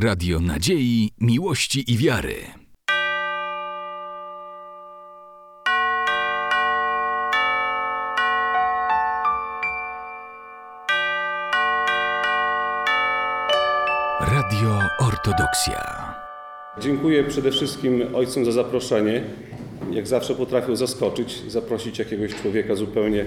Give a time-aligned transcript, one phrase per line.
[0.00, 2.34] Radio Nadziei, Miłości i Wiary.
[14.20, 16.14] Radio Ortodoksja.
[16.80, 19.24] Dziękuję przede wszystkim ojcom za zaproszenie.
[19.90, 23.24] Jak zawsze potrafią zaskoczyć, zaprosić jakiegoś człowieka zupełnie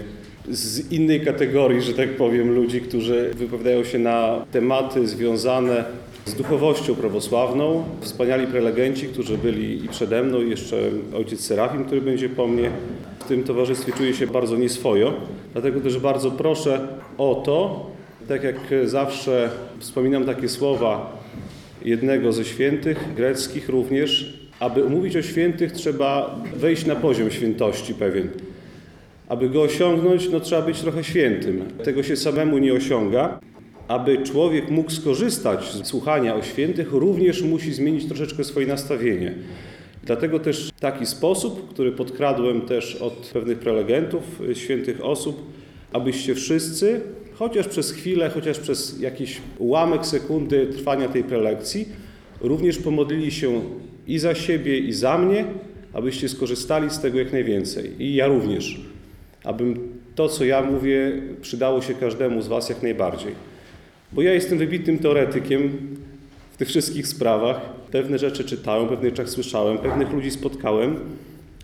[0.50, 5.84] z innej kategorii, że tak powiem, ludzi, którzy wypowiadają się na tematy związane
[6.26, 7.84] z duchowością prawosławną.
[8.02, 10.78] Wspaniali prelegenci, którzy byli i przede mną, i jeszcze
[11.16, 12.72] ojciec Serafim, który będzie po mnie.
[13.20, 15.14] W tym towarzystwie czuję się bardzo nieswojo,
[15.54, 17.86] dlatego też bardzo proszę o to,
[18.28, 21.18] tak jak zawsze wspominam takie słowa
[21.86, 28.30] jednego ze świętych, greckich również, aby mówić o świętych trzeba wejść na poziom świętości pewien.
[29.32, 31.64] Aby go osiągnąć, no trzeba być trochę świętym.
[31.84, 33.40] Tego się samemu nie osiąga.
[33.88, 39.34] Aby człowiek mógł skorzystać z słuchania o świętych, również musi zmienić troszeczkę swoje nastawienie.
[40.04, 45.44] Dlatego też taki sposób, który podkradłem też od pewnych prelegentów, świętych osób,
[45.94, 47.02] abyście wszyscy,
[47.34, 51.86] chociaż przez chwilę, chociaż przez jakiś ułamek sekundy trwania tej prelekcji,
[52.42, 53.62] również pomodlili się
[54.08, 55.46] i za siebie, i za mnie,
[55.94, 57.92] abyście skorzystali z tego jak najwięcej.
[58.00, 58.91] I ja również.
[59.44, 61.12] Abym to, co ja mówię,
[61.42, 63.32] przydało się każdemu z Was jak najbardziej.
[64.12, 65.72] Bo ja jestem wybitnym teoretykiem
[66.52, 67.62] w tych wszystkich sprawach.
[67.92, 70.96] Pewne rzeczy czytałem, pewne rzeczy słyszałem, pewnych ludzi spotkałem.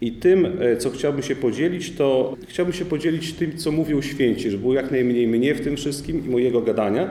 [0.02, 0.48] I tym,
[0.80, 4.92] co chciałbym się podzielić, to chciałbym się podzielić tym, co mówią święci, żeby było jak
[4.92, 7.10] najmniej mnie w tym wszystkim i mojego gadania,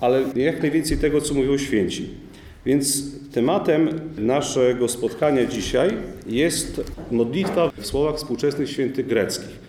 [0.00, 2.08] ale jak najwięcej tego, co mówią święci.
[2.66, 5.90] Więc tematem naszego spotkania dzisiaj
[6.26, 9.63] jest modlitwa w słowach współczesnych świętych greckich.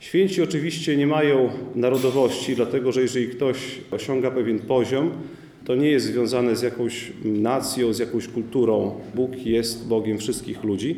[0.00, 3.56] Święci oczywiście nie mają narodowości, dlatego że jeżeli ktoś
[3.90, 5.10] osiąga pewien poziom,
[5.64, 9.00] to nie jest związane z jakąś nacją, z jakąś kulturą.
[9.14, 10.96] Bóg jest Bogiem wszystkich ludzi.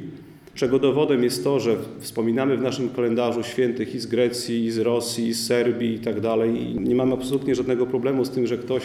[0.60, 4.78] Czego dowodem jest to, że wspominamy w naszym kalendarzu świętych i z Grecji, i z
[4.78, 6.62] Rosji, i z Serbii i tak dalej.
[6.62, 8.82] I nie mamy absolutnie żadnego problemu z tym, że ktoś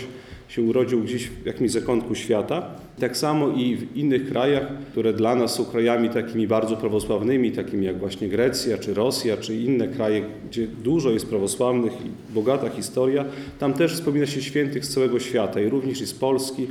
[0.48, 2.68] się urodził gdzieś w jakimś zakątku świata.
[3.00, 7.86] Tak samo i w innych krajach, które dla nas są krajami takimi bardzo prawosławnymi, takimi
[7.86, 13.26] jak właśnie Grecja, czy Rosja, czy inne kraje, gdzie dużo jest prawosławnych i bogata historia,
[13.60, 16.68] tam też wspomina się świętych z całego świata i również i z Polski.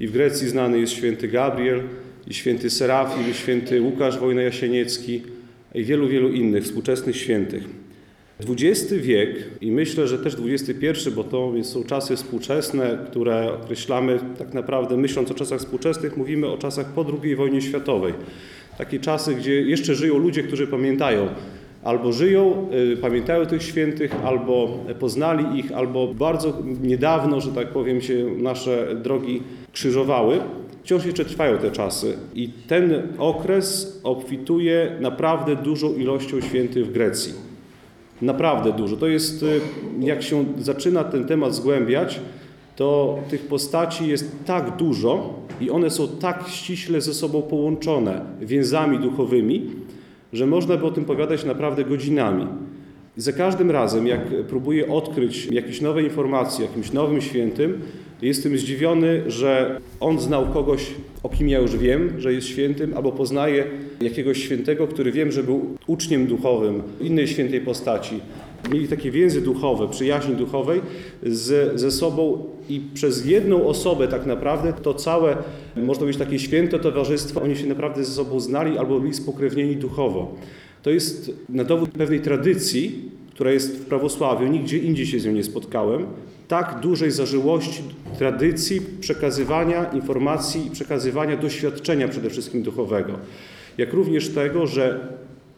[0.00, 1.82] I w Grecji znany jest święty Gabriel,
[2.28, 5.22] i święty Serafim, i święty Łukasz Wojna-Jasieniecki
[5.74, 7.64] i wielu, wielu innych współczesnych świętych.
[8.48, 14.54] XX wiek i myślę, że też XXI, bo to są czasy współczesne, które określamy tak
[14.54, 18.14] naprawdę myśląc o czasach współczesnych, mówimy o czasach po II wojnie światowej.
[18.78, 21.28] Takie czasy, gdzie jeszcze żyją ludzie, którzy pamiętają
[21.84, 28.00] albo żyją, y, pamiętają tych świętych, albo poznali ich, albo bardzo niedawno, że tak powiem,
[28.00, 29.42] się nasze drogi
[29.72, 30.40] krzyżowały.
[30.82, 37.32] Wciąż jeszcze trwają te czasy i ten okres obfituje naprawdę dużą ilością świętych w Grecji.
[38.22, 38.96] Naprawdę dużo.
[38.96, 39.60] To jest, y,
[40.00, 42.20] jak się zaczyna ten temat zgłębiać,
[42.76, 48.98] to tych postaci jest tak dużo i one są tak ściśle ze sobą połączone więzami
[48.98, 49.70] duchowymi,
[50.32, 52.46] że można by o tym powiadać naprawdę godzinami.
[53.18, 57.80] I za każdym razem, jak próbuję odkryć jakieś nowe informacje jakimś nowym świętym,
[58.22, 60.86] jestem zdziwiony, że on znał kogoś,
[61.22, 63.64] o kim ja już wiem, że jest świętym, albo poznaje
[64.00, 68.20] jakiegoś świętego, który wiem, że był uczniem duchowym innej świętej postaci.
[68.72, 70.80] Mieli takie więzy duchowe, przyjaźni duchowej
[71.22, 75.36] z, ze sobą i przez jedną osobę tak naprawdę to całe,
[75.76, 80.34] można powiedzieć, takie święte towarzystwo, oni się naprawdę ze sobą znali albo byli spokrewnieni duchowo.
[80.82, 83.10] To jest na dowód pewnej tradycji,
[83.40, 86.06] która jest w prawosławiu, nigdzie indziej się z nią nie spotkałem,
[86.48, 87.82] tak dużej zażyłości,
[88.18, 93.12] tradycji przekazywania informacji i przekazywania doświadczenia przede wszystkim duchowego.
[93.78, 95.00] Jak również tego, że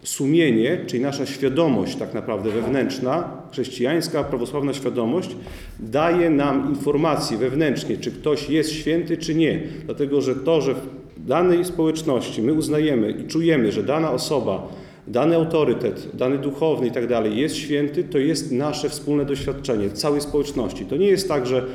[0.03, 5.37] sumienie, czyli nasza świadomość tak naprawdę wewnętrzna, chrześcijańska, prawosławna świadomość,
[5.81, 9.60] daje nam informację wewnętrznie, czy ktoś jest święty, czy nie.
[9.84, 10.87] Dlatego, że to, że w
[11.26, 14.69] danej społeczności my uznajemy i czujemy, że dana osoba
[15.06, 20.20] dany autorytet, dany duchowny i tak dalej jest święty, to jest nasze wspólne doświadczenie całej
[20.20, 20.84] społeczności.
[20.84, 21.66] To nie jest tak, że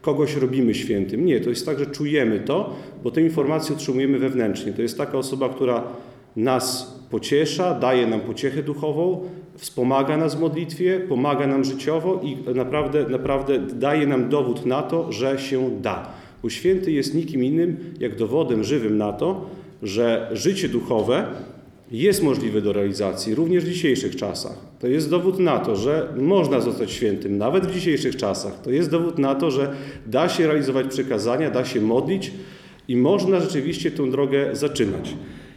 [0.00, 1.26] kogoś robimy świętym.
[1.26, 4.72] Nie, to jest tak, że czujemy to, bo te informacje otrzymujemy wewnętrznie.
[4.72, 5.84] To jest taka osoba, która
[6.36, 9.20] nas pociesza, daje nam pociechę duchową,
[9.56, 15.12] wspomaga nas w modlitwie, pomaga nam życiowo i naprawdę, naprawdę daje nam dowód na to,
[15.12, 16.08] że się da.
[16.42, 19.46] Bo święty jest nikim innym jak dowodem żywym na to,
[19.82, 21.26] że życie duchowe
[21.98, 24.58] jest możliwy do realizacji również w dzisiejszych czasach.
[24.80, 28.60] To jest dowód na to, że można zostać świętym nawet w dzisiejszych czasach.
[28.62, 29.74] To jest dowód na to, że
[30.06, 32.30] da się realizować przykazania, da się modlić
[32.88, 35.14] i można rzeczywiście tę drogę zaczynać.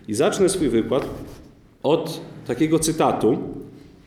[0.07, 1.09] I zacznę swój wykład
[1.83, 3.37] od takiego cytatu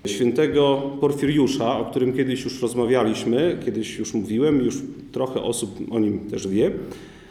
[0.07, 4.77] świętego Porfiriusza, o którym kiedyś już rozmawialiśmy, kiedyś już mówiłem, już
[5.13, 6.71] trochę osób o nim też wie.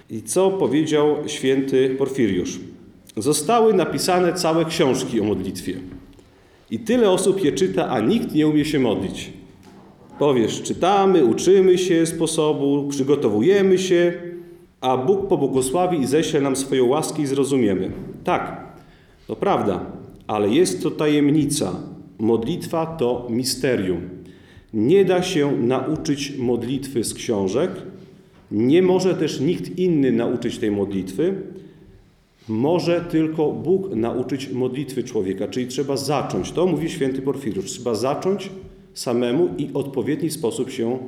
[0.10, 2.60] I co powiedział święty Porfiriusz?
[3.18, 5.74] Zostały napisane całe książki o modlitwie.
[6.72, 9.34] I tyle osób je czyta, a nikt nie umie się modlić.
[10.20, 14.14] Powiesz, czytamy, uczymy się sposobu, przygotowujemy się,
[14.82, 17.92] a Bóg pobłogosławi i ześle nam swoją łaskę i zrozumiemy.
[18.24, 18.74] Tak,
[19.28, 19.86] to prawda,
[20.28, 21.76] ale jest to tajemnica.
[22.20, 24.02] Modlitwa to misterium.
[24.74, 27.72] Nie da się nauczyć modlitwy z książek,
[28.52, 31.34] nie może też nikt inny nauczyć tej modlitwy.
[32.50, 36.52] Może tylko Bóg nauczyć modlitwy człowieka, czyli trzeba zacząć.
[36.52, 37.66] To mówi święty Porfiriusz.
[37.66, 38.50] Trzeba zacząć
[38.94, 41.00] samemu i w odpowiedni sposób się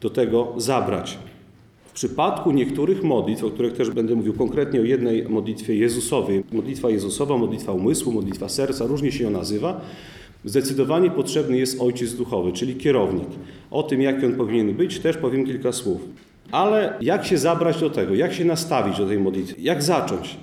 [0.00, 1.18] do tego zabrać.
[1.84, 6.90] W przypadku niektórych modlitw, o których też będę mówił konkretnie o jednej modlitwie Jezusowej, modlitwa
[6.90, 9.80] Jezusowa, modlitwa umysłu, modlitwa serca, różnie się ją nazywa,
[10.44, 13.28] zdecydowanie potrzebny jest ojciec duchowy, czyli kierownik.
[13.70, 16.00] O tym, jaki on powinien być, też powiem kilka słów.
[16.50, 20.36] Ale jak się zabrać do tego, jak się nastawić do tej modlitwy, jak zacząć?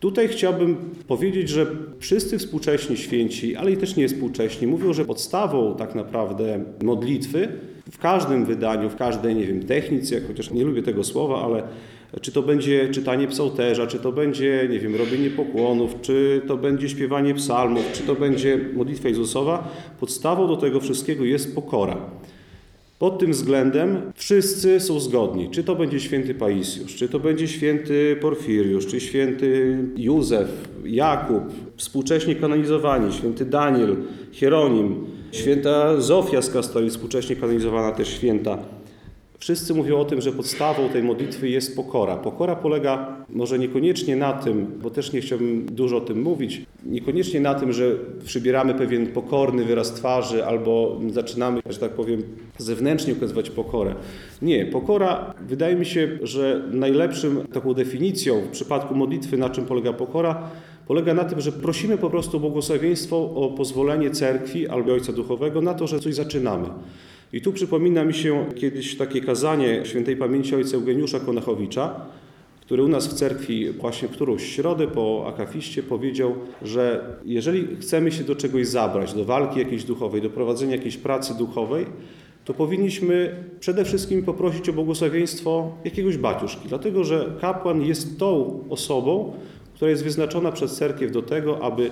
[0.00, 0.76] Tutaj chciałbym
[1.08, 1.66] powiedzieć, że
[1.98, 7.48] wszyscy współcześni święci, ale i też nie współcześni, mówią, że podstawą tak naprawdę modlitwy
[7.90, 11.62] w każdym wydaniu, w każdej, nie wiem, technice, chociaż nie lubię tego słowa, ale
[12.20, 16.88] czy to będzie czytanie psałterza, czy to będzie, nie wiem, robienie pokłonów, czy to będzie
[16.88, 19.68] śpiewanie psalmów, czy to będzie modlitwa Jezusowa,
[20.00, 21.96] podstawą do tego wszystkiego jest pokora.
[23.00, 25.50] Pod tym względem wszyscy są zgodni.
[25.50, 30.48] Czy to będzie święty Paisjusz, czy to będzie święty Porfiriusz, czy święty Józef,
[30.84, 31.42] Jakub,
[31.76, 33.96] współcześnie kanonizowani, święty Daniel,
[34.32, 38.58] Hieronim, święta Zofia z Kastorii, współcześnie kanonizowana też święta.
[39.40, 42.16] Wszyscy mówią o tym, że podstawą tej modlitwy jest pokora.
[42.16, 47.40] Pokora polega może niekoniecznie na tym, bo też nie chciałbym dużo o tym mówić, niekoniecznie
[47.40, 52.22] na tym, że przybieramy pewien pokorny wyraz twarzy albo zaczynamy, że tak powiem,
[52.58, 53.94] zewnętrznie okazywać pokorę.
[54.42, 59.92] Nie, pokora wydaje mi się, że najlepszym taką definicją w przypadku modlitwy, na czym polega
[59.92, 60.50] pokora,
[60.86, 65.74] polega na tym, że prosimy po prostu błogosławieństwo o pozwolenie cerkwi albo ojca duchowego na
[65.74, 66.68] to, że coś zaczynamy.
[67.32, 72.06] I tu przypomina mi się kiedyś takie kazanie świętej pamięci ojca Eugeniusza Konachowicza,
[72.60, 78.12] który u nas w cerkwi właśnie w którąś środę po akafiście powiedział, że jeżeli chcemy
[78.12, 81.86] się do czegoś zabrać, do walki jakiejś duchowej, do prowadzenia jakiejś pracy duchowej,
[82.44, 89.32] to powinniśmy przede wszystkim poprosić o błogosławieństwo jakiegoś baciuszki, dlatego że kapłan jest tą osobą,
[89.74, 91.90] która jest wyznaczona przez cerkiew do tego, aby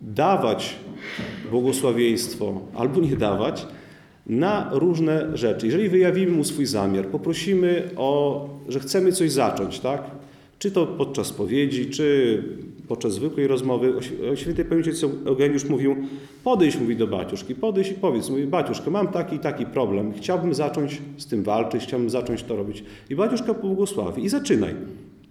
[0.00, 0.76] dawać
[1.50, 3.66] błogosławieństwo albo nie dawać,
[4.30, 5.66] na różne rzeczy.
[5.66, 10.02] Jeżeli wyjawimy mu swój zamiar, poprosimy o, że chcemy coś zacząć, tak?
[10.58, 12.42] Czy to podczas spowiedzi, czy
[12.88, 13.92] podczas zwykłej rozmowy.
[14.32, 14.90] O świętej pamięci
[15.26, 15.96] Eugeniusz mówił,
[16.44, 20.54] podejdź, mówi do baciuszki, podejdź i powiedz, mówi, baciuszka, mam taki i taki problem, chciałbym
[20.54, 22.84] zacząć z tym walczyć, chciałbym zacząć to robić.
[23.10, 24.74] I baciuszka pobłogosławi i zaczynaj.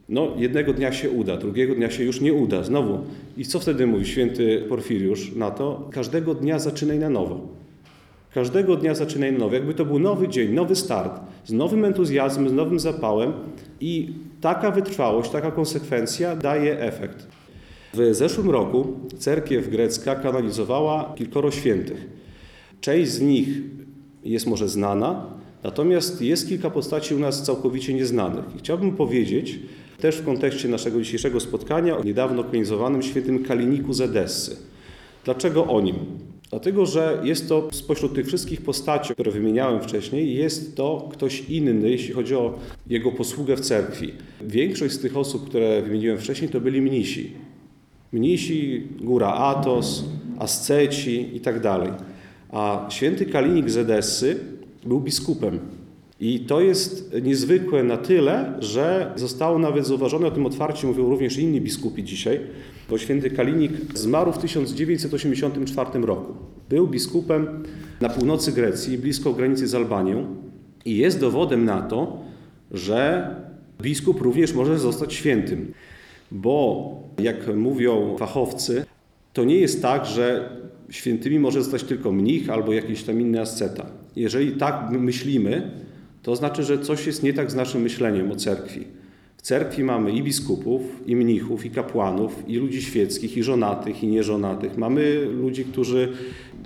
[0.10, 3.00] No, jednego dnia się uda, drugiego dnia się już nie uda, znowu.
[3.38, 5.90] I co wtedy mówi święty Porfiriusz na to?
[5.92, 7.58] Każdego dnia zaczynaj na nowo.
[8.34, 9.56] Każdego dnia zaczynaj na nowo.
[9.56, 13.34] Jakby to był nowy dzień, nowy start, z nowym entuzjazmem, z nowym zapałem
[13.81, 17.28] i taka wytrwałość, taka konsekwencja daje efekt.
[17.94, 22.07] W zeszłym roku cerkiew grecka kanonizowała kilkoro świętych.
[22.81, 23.48] Część z nich
[24.24, 25.26] jest może znana,
[25.64, 28.45] natomiast jest kilka postaci u nas całkowicie nieznanych.
[28.56, 29.59] I chciałbym powiedzieć
[30.02, 34.57] też w kontekście naszego dzisiejszego spotkania o niedawno kanonizowanym świętym Kaliniku z Edessy.
[35.26, 35.95] Dlaczego o nim?
[36.49, 41.89] Dlatego, że jest to spośród tych wszystkich postaci, które wymieniałem wcześniej, jest to ktoś inny,
[41.89, 44.13] jeśli chodzi o jego posługę w cerkwi.
[44.41, 47.31] Większość z tych osób, które wymieniłem wcześniej, to byli mnisi.
[48.11, 50.06] Mnisi, góra Atos,
[50.39, 51.91] asceci i tak dalej.
[52.51, 54.39] A święty Kalinik z Edessy
[54.85, 55.59] był biskupem.
[56.19, 61.38] I to jest niezwykłe na tyle, że zostało nawet zauważone, o tym otwarcie mówią również
[61.38, 62.40] inni biskupi dzisiaj,
[62.90, 66.33] bo święty Kalinik zmarł w 1984 roku.
[66.69, 67.64] Był biskupem
[68.02, 70.35] na północy Grecji, blisko granicy z Albanią
[70.85, 72.18] i jest dowodem na to,
[72.71, 73.30] że
[73.81, 75.73] biskup również może zostać świętym.
[76.31, 78.85] Bo jak mówią fachowcy,
[79.33, 80.49] to nie jest tak, że
[80.90, 83.85] świętymi może zostać tylko mnich albo jakiś tam inny asceta.
[84.16, 85.71] Jeżeli tak myślimy,
[86.23, 88.88] to znaczy, że coś jest nie tak z naszym myśleniem o cerkwi.
[89.38, 94.07] W cerkwi mamy i biskupów, i mnichów, i kapłanów, i ludzi świeckich, i żonatych, i
[94.07, 94.78] nieżonatych.
[94.78, 96.14] Mamy ludzi, którzy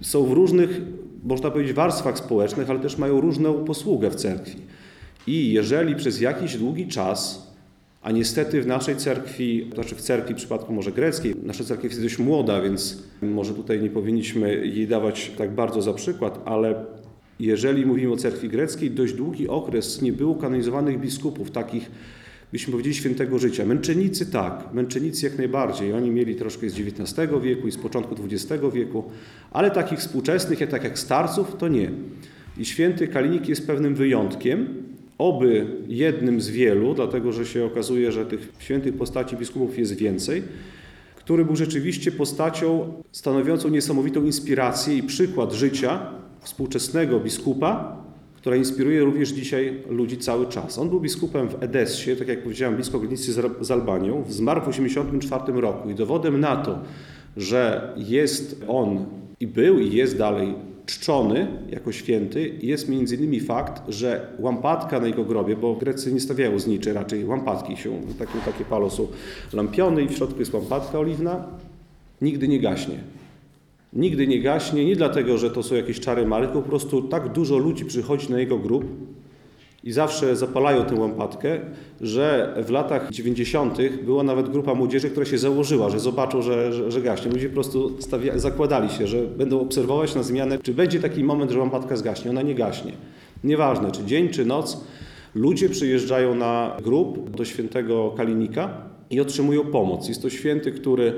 [0.01, 0.81] są w różnych,
[1.23, 4.57] można powiedzieć, warstwach społecznych, ale też mają różną posługę w cerkwi.
[5.27, 7.51] I jeżeli przez jakiś długi czas,
[8.01, 12.03] a niestety w naszej cerkwi, znaczy w cerkwi w przypadku może greckiej, nasza cerkiew jest
[12.03, 16.85] dość młoda, więc może tutaj nie powinniśmy jej dawać tak bardzo za przykład, ale
[17.45, 21.91] jeżeli mówimy o cerkwi greckiej, dość długi okres nie było kanonizowanych biskupów, takich
[22.51, 23.65] byśmy powiedzieli świętego życia.
[23.65, 25.93] Męczennicy tak, męczennicy jak najbardziej.
[25.93, 29.03] Oni mieli troszkę z XIX wieku i z początku XX wieku,
[29.51, 31.91] ale takich współczesnych, jak tak jak starców, to nie.
[32.57, 34.67] I święty Kalinik jest pewnym wyjątkiem,
[35.17, 40.43] oby jednym z wielu, dlatego że się okazuje, że tych świętych postaci biskupów jest więcej,
[41.15, 47.97] który był rzeczywiście postacią stanowiącą niesamowitą inspirację i przykład życia współczesnego biskupa,
[48.35, 50.77] która inspiruje również dzisiaj ludzi cały czas.
[50.77, 54.23] On był biskupem w Edessie, tak jak powiedziałem, blisko granicy z Albanią.
[54.29, 56.79] Zmarł w 1984 roku i dowodem na to,
[57.37, 59.05] że jest on
[59.39, 65.07] i był i jest dalej czczony jako święty jest między innymi fakt, że łampatka na
[65.07, 69.07] jego grobie, bo Grecy nie stawiają zniczy, raczej łampatki się, takie, takie palo są
[69.53, 71.47] lampiony i w środku jest łampatka oliwna,
[72.21, 72.95] nigdy nie gaśnie.
[73.95, 77.57] Nigdy nie gaśnie, nie dlatego, że to są jakieś czary mary, po prostu tak dużo
[77.57, 78.85] ludzi przychodzi na jego grób
[79.83, 81.59] i zawsze zapalają tę łampatkę,
[82.01, 83.77] że w latach 90.
[84.05, 87.31] była nawet grupa młodzieży, która się założyła, że zobaczą, że, że, że gaśnie.
[87.31, 91.51] Ludzie po prostu stawia, zakładali się, że będą obserwować na zmianę, czy będzie taki moment,
[91.51, 92.31] że łampatka zgaśnie.
[92.31, 92.91] Ona nie gaśnie.
[93.43, 94.83] Nieważne, czy dzień, czy noc,
[95.35, 98.77] ludzie przyjeżdżają na grób do świętego Kalinika
[99.09, 100.07] i otrzymują pomoc.
[100.09, 101.13] Jest to święty, który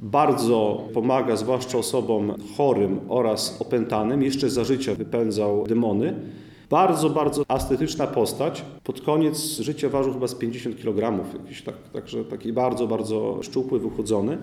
[0.00, 4.22] bardzo pomaga zwłaszcza osobom chorym oraz opętanym.
[4.22, 6.14] Jeszcze za życia wypędzał demony.
[6.70, 8.64] Bardzo, bardzo estetyczna postać.
[8.84, 13.80] Pod koniec życia ważył chyba z 50 kg, jakiś tak, także taki bardzo, bardzo szczupły,
[13.80, 14.38] wychudzony.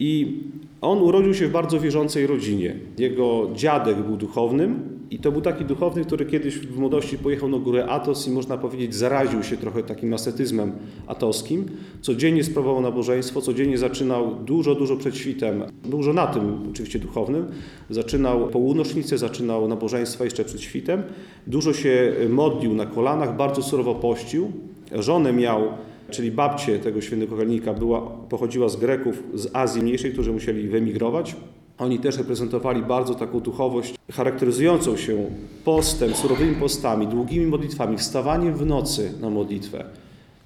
[0.00, 0.40] I
[0.80, 2.76] on urodził się w bardzo wierzącej rodzinie.
[2.98, 7.58] Jego dziadek był duchownym i to był taki duchowny, który kiedyś w młodości pojechał na
[7.58, 10.72] górę Atos i można powiedzieć zaraził się trochę takim ascetyzmem
[11.06, 11.64] atoskim.
[12.00, 17.46] Codziennie sprawował nabożeństwo, codziennie zaczynał dużo, dużo przed świtem, dużo na tym oczywiście duchownym.
[17.90, 21.02] Zaczynał północznicę, zaczynał nabożeństwa jeszcze przed świtem.
[21.46, 24.52] Dużo się modlił na kolanach, bardzo surowo pościł.
[24.92, 25.62] Żonę miał
[26.10, 31.36] czyli babcie tego świętego Kalnika była, pochodziła z Greków z Azji Mniejszej, którzy musieli wyemigrować.
[31.78, 35.24] Oni też reprezentowali bardzo taką duchowość charakteryzującą się
[35.64, 39.84] postem, surowymi postami, długimi modlitwami, wstawaniem w nocy na modlitwę.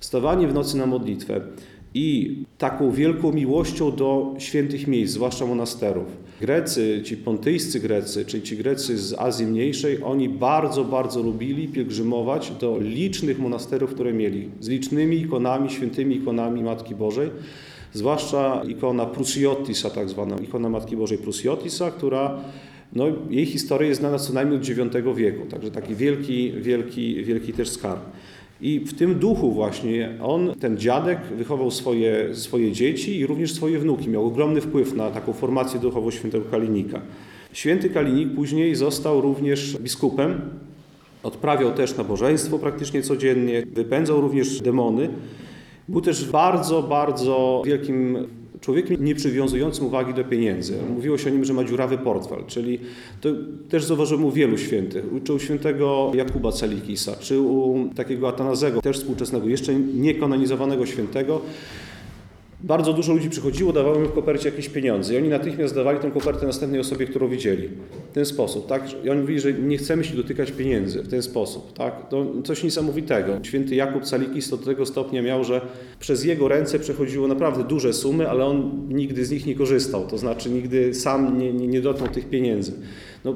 [0.00, 1.40] Wstawanie w nocy na modlitwę
[1.94, 6.06] i taką wielką miłością do świętych miejsc, zwłaszcza monasterów.
[6.40, 12.50] Grecy, ci pontyjscy Grecy, czyli ci Grecy z Azji Mniejszej, oni bardzo, bardzo lubili pielgrzymować
[12.60, 17.30] do licznych monasterów, które mieli, z licznymi ikonami, świętymi ikonami Matki Bożej,
[17.92, 22.40] zwłaszcza ikona Prusiotisa, tak zwana ikona Matki Bożej Prusiotisa, która
[22.92, 27.52] no, jej historia jest znana co najmniej od IX wieku, także taki wielki, wielki, wielki
[27.52, 28.00] też skarb.
[28.60, 33.78] I w tym duchu właśnie on, ten dziadek, wychował swoje, swoje dzieci i również swoje
[33.78, 34.08] wnuki.
[34.08, 37.00] Miał ogromny wpływ na taką formację duchową świętego Kalinika.
[37.52, 40.40] Święty Kalinik później został również biskupem.
[41.22, 45.08] Odprawiał też nabożeństwo praktycznie codziennie, wypędzał również demony.
[45.88, 48.26] Był też bardzo, bardzo wielkim
[48.64, 50.74] człowiekiem nie przywiązującym uwagi do pieniędzy.
[50.94, 52.78] Mówiło się o nim, że ma dziurawy portfel, czyli
[53.20, 53.28] to
[53.68, 55.04] też zauważyłem u wielu świętych.
[55.24, 61.40] Czy u świętego Jakuba Celikisa, czy u takiego Atanazego, też współczesnego, jeszcze niekanonizowanego świętego,
[62.64, 66.10] bardzo dużo ludzi przychodziło, dawało im w kopercie jakieś pieniądze i oni natychmiast dawali tę
[66.10, 67.68] kopertę następnej osobie, którą widzieli.
[68.10, 69.04] W ten sposób, tak?
[69.04, 72.08] I oni mówili, że nie chcemy się dotykać pieniędzy w ten sposób, tak?
[72.08, 73.38] To coś niesamowitego.
[73.42, 75.60] Święty Jakub Calikis to do tego stopnia miał, że
[76.00, 80.18] przez jego ręce przechodziło naprawdę duże sumy, ale on nigdy z nich nie korzystał, to
[80.18, 82.72] znaczy nigdy sam nie, nie, nie dotknął tych pieniędzy.
[83.24, 83.34] No,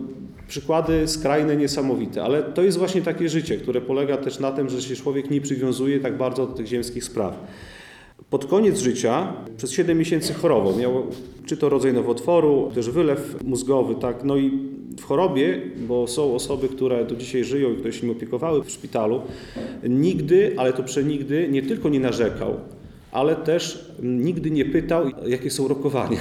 [0.48, 4.82] przykłady skrajne, niesamowite, ale to jest właśnie takie życie, które polega też na tym, że
[4.82, 7.38] się człowiek nie przywiązuje tak bardzo do tych ziemskich spraw.
[8.30, 10.76] Pod koniec życia przez 7 miesięcy chorował.
[10.76, 11.06] Miał
[11.46, 14.24] czy to rodzaj nowotworu, też wylew mózgowy, tak.
[14.24, 14.50] No i
[14.98, 18.70] w chorobie, bo są osoby, które do dzisiaj żyją i które się nim opiekowały w
[18.70, 19.22] szpitalu,
[19.88, 22.54] nigdy, ale to przenigdy, nie tylko nie narzekał,
[23.12, 26.20] ale też nigdy nie pytał, jakie są rokowania.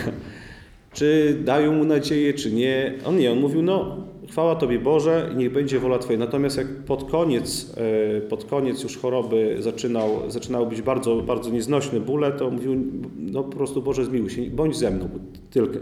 [0.93, 2.93] Czy dają mu nadzieję, czy nie.
[3.05, 3.97] On nie, on mówił, no
[4.29, 6.19] chwała Tobie Boże niech będzie wola Twoja.
[6.19, 7.73] Natomiast jak pod koniec,
[8.17, 12.75] e, pod koniec już choroby zaczynał, zaczynały być bardzo, bardzo nieznośne bóle, to mówił,
[13.17, 15.09] no po prostu Boże zmiłuj się, bądź ze mną,
[15.49, 15.79] tylko,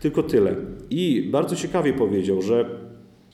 [0.00, 0.56] tylko tyle.
[0.90, 2.64] I bardzo ciekawie powiedział, że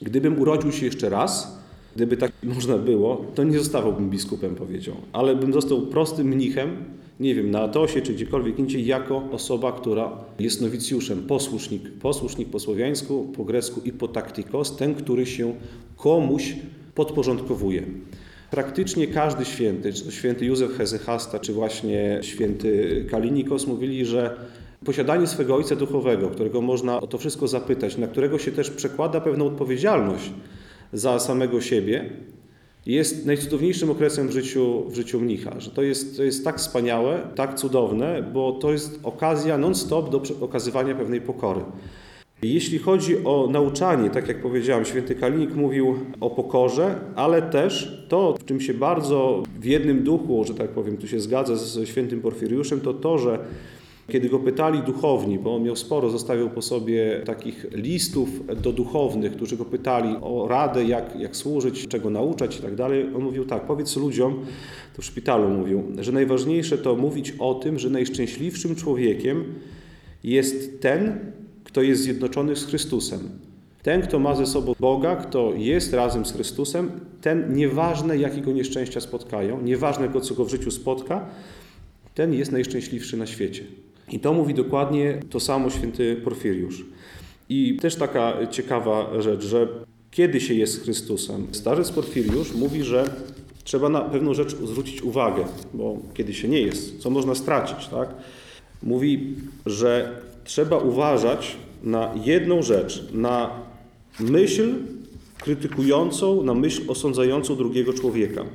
[0.01, 1.59] gdybym urodził się jeszcze raz,
[1.95, 6.69] Gdyby tak można było, to nie zostawałbym biskupem, powiedział, ale bym został prostym mnichem,
[7.19, 12.59] nie wiem, na Atosie czy gdziekolwiek indziej, jako osoba, która jest nowicjuszem, posłusznik, posłusznik po
[12.59, 15.55] słowiańsku, po grecku i po taktikos, ten, który się
[15.95, 16.55] komuś
[16.95, 17.83] podporządkowuje.
[18.51, 24.35] Praktycznie każdy święty, czy to święty Józef Hezychasta, czy właśnie święty Kalinikos mówili, że
[24.85, 29.21] posiadanie swego ojca duchowego, którego można o to wszystko zapytać, na którego się też przekłada
[29.21, 30.31] pewną odpowiedzialność
[30.93, 32.09] za samego siebie,
[32.85, 35.59] jest najcudowniejszym okresem w życiu, w życiu mnicha.
[35.59, 40.21] Że to jest, to jest tak wspaniałe, tak cudowne, bo to jest okazja non-stop do
[40.41, 41.61] okazywania pewnej pokory.
[42.43, 48.35] Jeśli chodzi o nauczanie, tak jak powiedziałem, święty Kalinik mówił o pokorze, ale też to,
[48.39, 52.21] w czym się bardzo w jednym duchu, że tak powiem, tu się zgadza ze świętym
[52.21, 53.39] Porfiriuszem, to to, że
[54.09, 58.29] kiedy go pytali duchowni, bo on miał sporo, zostawiał po sobie takich listów
[58.61, 63.05] do duchownych, którzy go pytali o radę, jak, jak służyć, czego nauczać i tak dalej,
[63.15, 64.45] on mówił tak, powiedz ludziom,
[64.95, 69.43] to w szpitalu mówił, że najważniejsze to mówić o tym, że najszczęśliwszym człowiekiem
[70.23, 71.19] jest ten,
[71.63, 73.19] kto jest zjednoczony z Chrystusem.
[73.83, 78.51] Ten, kto ma ze sobą Boga, kto jest razem z Chrystusem, ten nieważne jakie go
[78.51, 81.25] nieszczęścia spotkają, nieważne co go w życiu spotka,
[82.15, 83.63] ten jest najszczęśliwszy na świecie.
[84.11, 86.85] I to mówi dokładnie to samo święty Porfiriusz.
[87.49, 89.67] I też taka ciekawa rzecz, że
[90.11, 93.09] kiedy się jest Chrystusem, starzec Porfiriusz mówi, że
[93.63, 98.09] trzeba na pewną rzecz zwrócić uwagę, bo kiedy się nie jest, co można stracić, tak?
[98.83, 99.35] Mówi,
[99.65, 103.49] że trzeba uważać na jedną rzecz, na
[104.19, 104.75] myśl
[105.37, 108.45] krytykującą, na myśl osądzającą drugiego człowieka.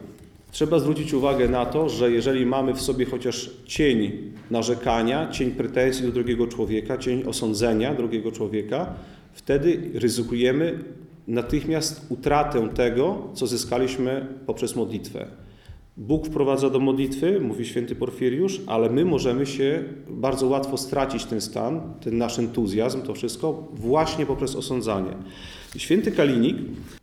[0.52, 6.06] Trzeba zwrócić uwagę na to, że jeżeli mamy w sobie chociaż cień narzekania, cień pretensji
[6.06, 8.94] do drugiego człowieka, cień osądzenia drugiego człowieka,
[9.32, 10.78] wtedy ryzykujemy
[11.28, 15.26] natychmiast utratę tego, co zyskaliśmy poprzez modlitwę.
[15.96, 21.40] Bóg wprowadza do modlitwy, mówi święty Porfiriusz, ale my możemy się bardzo łatwo stracić ten
[21.40, 25.10] stan, ten nasz entuzjazm, to wszystko właśnie poprzez osądzanie.
[25.76, 26.56] Święty Kalinik,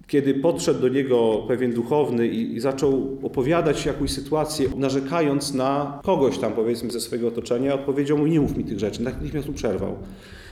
[0.07, 6.37] kiedy podszedł do niego pewien duchowny i, i zaczął opowiadać jakąś sytuację, narzekając na kogoś
[6.37, 9.96] tam, powiedzmy, ze swojego otoczenia, odpowiedział mu: Nie mów mi tych rzeczy, natychmiast mu przerwał.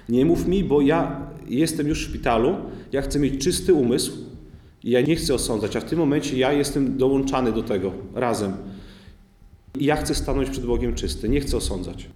[0.10, 2.56] Nie mów mi, bo ja jestem już w szpitalu,
[2.92, 4.12] ja chcę mieć czysty umysł,
[4.84, 8.54] i ja nie chcę osądzać, a w tym momencie ja jestem dołączany do tego razem.
[9.80, 12.10] I ja chcę stanąć przed Bogiem czysty, nie chcę osądzać.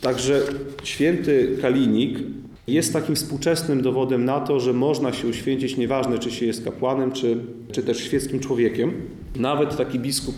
[0.00, 0.42] Także
[0.84, 2.18] święty Kalinik
[2.66, 7.12] jest takim współczesnym dowodem na to, że można się uświęcić, nieważne czy się jest kapłanem,
[7.12, 7.36] czy,
[7.72, 8.92] czy też świeckim człowiekiem.
[9.36, 10.34] Nawet taki biskup,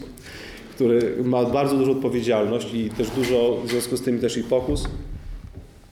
[0.75, 4.89] który ma bardzo dużą odpowiedzialność i też dużo, w związku z tym też i pokus,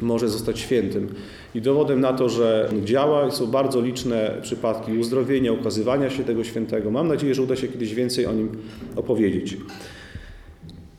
[0.03, 1.15] może zostać świętym.
[1.55, 6.91] I dowodem na to, że działa, są bardzo liczne przypadki uzdrowienia, ukazywania się tego świętego.
[6.91, 8.49] Mam nadzieję, że uda się kiedyś więcej o nim
[8.97, 9.57] opowiedzieć.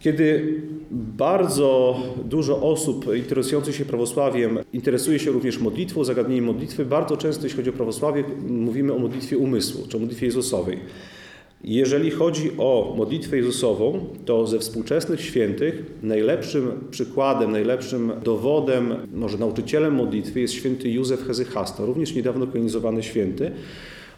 [0.05, 7.43] Kiedy bardzo dużo osób interesujących się prawosławiem interesuje się również modlitwą, zagadnieniem modlitwy, bardzo często
[7.43, 10.79] jeśli chodzi o prawosławie, mówimy o modlitwie umysłu, czy o modlitwie Jezusowej.
[11.63, 19.95] Jeżeli chodzi o modlitwę Jezusową, to ze współczesnych świętych najlepszym przykładem, najlepszym dowodem, może nauczycielem
[19.95, 23.51] modlitwy jest święty Józef Hezychasta, również niedawno kanonizowany święty.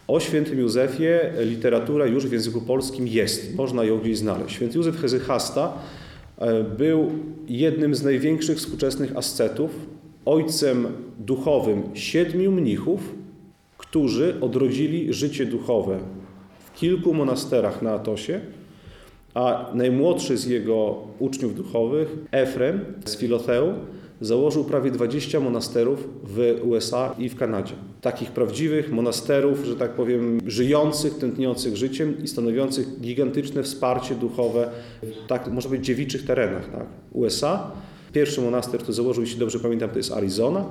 [0.08, 4.56] O świętym Józefie literatura już w języku polskim jest, można ją gdzieś znaleźć.
[4.56, 5.74] Święty Józef Hezychasta
[6.78, 7.12] był
[7.48, 9.72] jednym z największych współczesnych ascetów,
[10.26, 10.88] ojcem
[11.20, 13.15] duchowym siedmiu mnichów,
[13.78, 16.00] którzy odrodzili życie duchowe
[16.76, 18.39] kilku monasterach na Atosie,
[19.34, 23.74] a najmłodszy z jego uczniów duchowych, Efrem z Filotheu,
[24.21, 27.73] założył prawie 20 monasterów w USA i w Kanadzie.
[28.01, 34.69] Takich prawdziwych monasterów, że tak powiem, żyjących, tętniących życiem i stanowiących gigantyczne wsparcie duchowe
[35.03, 36.71] w tak, może być dziewiczych terenach.
[36.71, 36.86] Tak?
[37.12, 37.71] USA,
[38.13, 40.65] pierwszy monaster, który założył, jeśli dobrze pamiętam, to jest Arizona,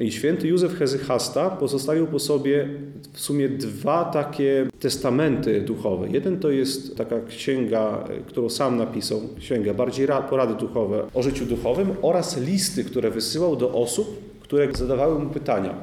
[0.00, 2.68] i święty Józef Hezychasta pozostawił po sobie
[3.12, 6.08] w sumie dwa takie testamenty duchowe.
[6.10, 11.90] Jeden to jest taka księga, którą sam napisał, księga bardziej porady duchowe o życiu duchowym
[12.02, 15.74] oraz listy, które wysyłał do osób, które zadawały mu pytania.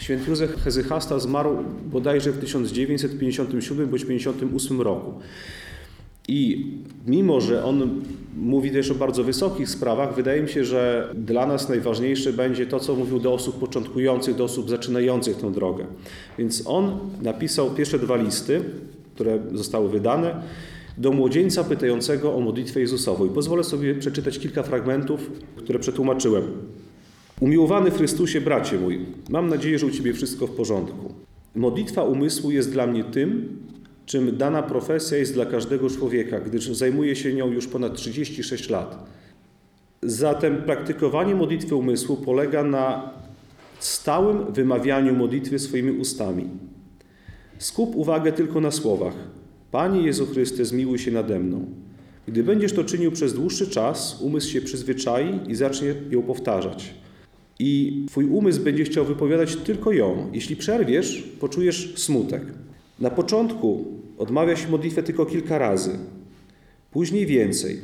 [0.00, 5.12] Święty Józef Hezychasta zmarł bodajże w 1957 bądź 1958 roku.
[6.28, 6.66] I
[7.06, 8.02] mimo, że on
[8.36, 12.80] mówi też o bardzo wysokich sprawach, wydaje mi się, że dla nas najważniejsze będzie to,
[12.80, 15.86] co mówił do osób początkujących, do osób zaczynających tę drogę.
[16.38, 18.60] Więc on napisał pierwsze dwa listy,
[19.14, 20.42] które zostały wydane,
[20.98, 23.26] do młodzieńca pytającego o modlitwę Jezusową.
[23.26, 26.42] I pozwolę sobie przeczytać kilka fragmentów, które przetłumaczyłem.
[27.40, 31.14] Umiłowany Chrystusie, bracie mój, mam nadzieję, że u Ciebie wszystko w porządku.
[31.54, 33.48] Modlitwa umysłu jest dla mnie tym,
[34.06, 39.06] czym dana profesja jest dla każdego człowieka, gdyż zajmuje się nią już ponad 36 lat.
[40.02, 43.10] Zatem praktykowanie modlitwy umysłu polega na
[43.80, 46.48] stałym wymawianiu modlitwy swoimi ustami.
[47.58, 49.14] Skup uwagę tylko na słowach:
[49.70, 51.66] Panie Jezu Chryste, zmiłuj się nade mną.
[52.26, 56.94] Gdy będziesz to czynił przez dłuższy czas, umysł się przyzwyczai i zacznie ją powtarzać.
[57.58, 60.30] I Twój umysł będzie chciał wypowiadać tylko ją.
[60.32, 62.42] Jeśli przerwiesz, poczujesz smutek.
[63.02, 63.84] Na początku
[64.18, 65.90] odmawia się modlitwę tylko kilka razy,
[66.90, 67.80] później więcej,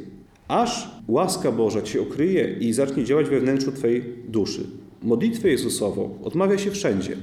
[0.49, 4.67] aż łaska Boża Cię okryje i zacznie działać we wnętrzu Twojej duszy.
[5.03, 7.17] Modlitwę Jezusową odmawia się wszędzie.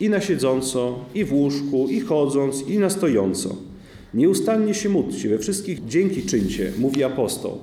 [0.00, 3.56] I na siedząco, i w łóżku, i chodząc, i na stojąco.
[4.14, 7.58] Nieustannie się módlcie, we wszystkich dzięki czyńcie, mówi apostoł.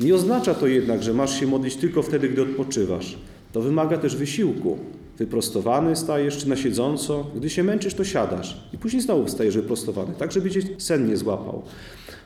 [0.00, 3.18] Nie oznacza to jednak, że masz się modlić tylko wtedy, gdy odpoczywasz.
[3.52, 4.78] To wymaga też wysiłku.
[5.20, 7.26] Wyprostowany stajesz czy na siedząco.
[7.36, 8.60] Gdy się męczysz, to siadasz.
[8.72, 11.62] I później znowu wstajesz wyprostowany, tak żeby cię sen nie złapał.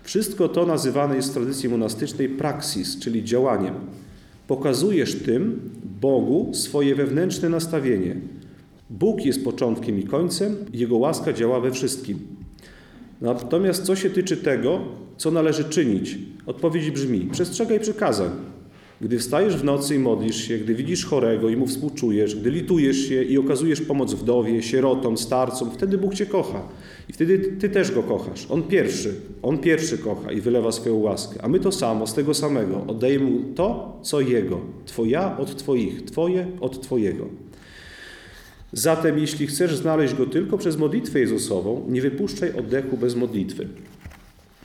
[0.02, 3.74] Wszystko to nazywane jest w tradycji monastycznej praksis, czyli działaniem.
[4.46, 8.16] Pokazujesz tym Bogu swoje wewnętrzne nastawienie.
[8.90, 12.18] Bóg jest początkiem i końcem, Jego łaska działa we wszystkim.
[13.20, 14.80] Natomiast co się tyczy tego,
[15.16, 18.30] co należy czynić, odpowiedź brzmi: przestrzegaj przykazań.
[19.00, 23.08] Gdy wstajesz w nocy i modlisz się, gdy widzisz chorego i mu współczujesz, gdy litujesz
[23.08, 26.68] się i okazujesz pomoc wdowie, sierotom, starcom, wtedy Bóg cię kocha.
[27.08, 28.46] I wtedy ty też go kochasz.
[28.50, 31.42] On pierwszy, on pierwszy kocha i wylewa swoją łaskę.
[31.42, 34.60] A my to samo, z tego samego, oddajemy mu to, co jego.
[34.86, 37.28] Twoja od twoich, twoje od twojego.
[38.72, 43.68] Zatem, jeśli chcesz znaleźć go tylko przez modlitwę Jezusową, nie wypuszczaj oddechu bez modlitwy.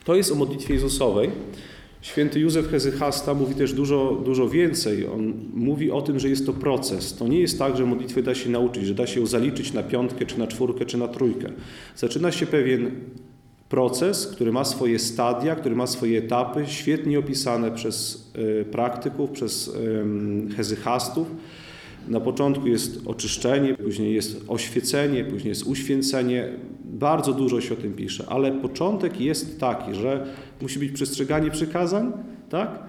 [0.05, 1.29] To jest o modlitwie Jezusowej.
[2.01, 5.07] Święty Józef Hezychasta mówi też dużo, dużo więcej.
[5.07, 7.15] On mówi o tym, że jest to proces.
[7.15, 9.83] To nie jest tak, że modlitwy da się nauczyć, że da się ją zaliczyć na
[9.83, 11.51] piątkę, czy na czwórkę, czy na trójkę.
[11.95, 12.91] Zaczyna się pewien
[13.69, 18.27] proces, który ma swoje stadia, który ma swoje etapy, świetnie opisane przez
[18.61, 19.71] y, praktyków, przez
[20.57, 21.27] hezychastów.
[22.07, 26.49] Na początku jest oczyszczenie, później jest oświecenie, później jest uświęcenie.
[26.99, 30.25] Bardzo dużo się o tym pisze, ale początek jest taki, że
[30.61, 32.11] musi być przestrzeganie przykazań,
[32.49, 32.79] tak?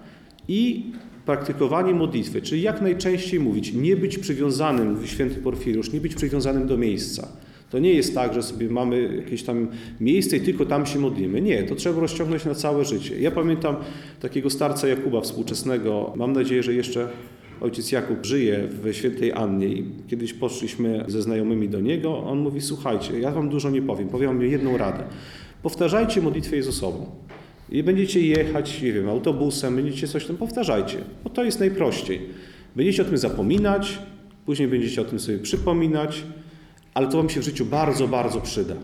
[0.49, 0.93] I
[1.27, 6.67] praktykowanie modlitwy, czyli jak najczęściej mówić, nie być przywiązanym, mówi święty Porfiriusz, nie być przywiązanym
[6.67, 7.29] do miejsca.
[7.71, 9.69] To nie jest tak, że sobie mamy jakieś tam
[10.01, 11.41] miejsce i tylko tam się modlimy.
[11.41, 13.21] Nie, to trzeba rozciągnąć na całe życie.
[13.21, 13.77] Ja pamiętam
[14.21, 17.09] takiego starca Jakuba współczesnego, mam nadzieję, że jeszcze
[17.61, 22.61] ojciec Jakub żyje w świętej Annie i kiedyś poszliśmy ze znajomymi do niego, on mówi,
[22.61, 25.05] słuchajcie, ja wam dużo nie powiem, powiem wam jedną radę.
[25.63, 27.07] Powtarzajcie modlitwę Jezusową.
[27.71, 32.21] I będziecie jechać, nie wiem, autobusem, będziecie coś tam, powtarzajcie, bo to jest najprościej.
[32.77, 33.99] Będziecie o tym zapominać,
[34.47, 36.23] później będziecie o tym sobie przypominać,
[36.95, 38.75] ale to wam się w życiu bardzo, bardzo przyda.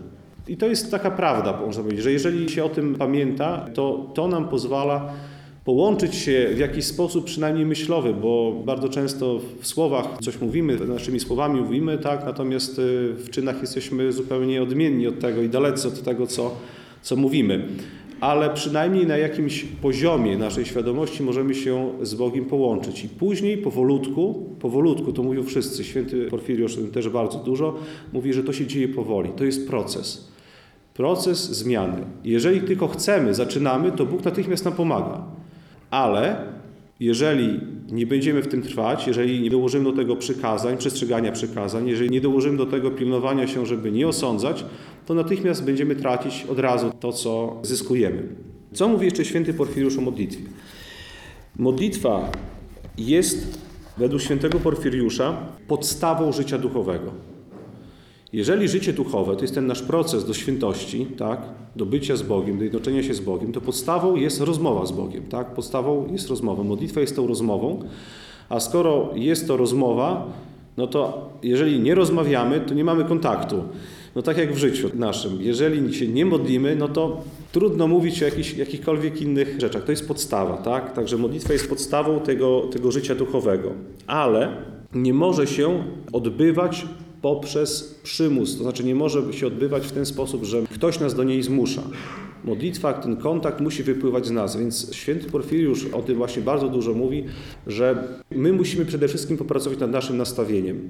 [0.47, 4.27] I to jest taka prawda, można powiedzieć, że jeżeli się o tym pamięta, to to
[4.27, 5.13] nam pozwala
[5.67, 11.19] połączyć się w jakiś sposób, przynajmniej myślowy, bo bardzo często w słowach coś mówimy, naszymi
[11.19, 16.03] słowami mówimy, tak, natomiast y, w czynach jesteśmy zupełnie odmienni od tego i dalecy od
[16.03, 16.55] tego, co,
[17.01, 17.67] co mówimy.
[18.19, 23.03] Ale przynajmniej na jakimś poziomie naszej świadomości możemy się z Bogiem połączyć.
[23.03, 27.75] I później powolutku, powolutku, to mówią wszyscy, święty Porfiriusz też bardzo dużo,
[28.13, 29.29] mówi, że to się dzieje powoli.
[29.37, 30.31] To jest proces.
[30.93, 31.97] Proces zmiany.
[32.23, 35.36] Jeżeli tylko chcemy, zaczynamy, to Bóg natychmiast nam pomaga.
[35.91, 36.35] Ale
[36.99, 37.59] jeżeli
[37.91, 42.21] nie będziemy w tym trwać, jeżeli nie dołożymy do tego przykazań, przestrzegania przykazań, jeżeli nie
[42.21, 44.65] dołożymy do tego pilnowania się, żeby nie osądzać,
[45.05, 48.23] to natychmiast będziemy tracić od razu to, co zyskujemy.
[48.73, 50.43] Co mówi jeszcze święty Porfiriusz o modlitwie?
[51.55, 52.31] Modlitwa
[52.97, 53.59] jest
[53.97, 57.11] według świętego Porfiriusza podstawą życia duchowego.
[58.33, 61.41] Jeżeli życie duchowe to jest ten nasz proces do świętości, tak,
[61.75, 65.23] do bycia z Bogiem, do jednoczenia się z Bogiem, to podstawą jest rozmowa z Bogiem.
[65.23, 65.53] Tak?
[65.53, 66.63] Podstawą jest rozmowa.
[66.63, 67.79] Modlitwa jest tą rozmową,
[68.49, 70.27] a skoro jest to rozmowa,
[70.77, 73.63] no to jeżeli nie rozmawiamy, to nie mamy kontaktu.
[74.15, 75.41] No tak jak w życiu naszym.
[75.41, 79.83] Jeżeli się nie modlimy, no to trudno mówić o jakichś, jakichkolwiek innych rzeczach.
[79.83, 80.93] To jest podstawa, tak?
[80.93, 83.71] Także modlitwa jest podstawą tego, tego życia duchowego.
[84.07, 84.49] Ale
[84.93, 86.85] nie może się odbywać
[87.21, 91.23] poprzez przymus, to znaczy nie może się odbywać w ten sposób, że ktoś nas do
[91.23, 91.83] niej zmusza.
[92.43, 96.93] Modlitwa, ten kontakt musi wypływać z nas, więc święty Porfiriusz o tym właśnie bardzo dużo
[96.93, 97.23] mówi,
[97.67, 100.89] że my musimy przede wszystkim popracować nad naszym nastawieniem.